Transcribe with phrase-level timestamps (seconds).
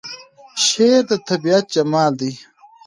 [0.65, 2.33] شعر د طبیعت جمال دی.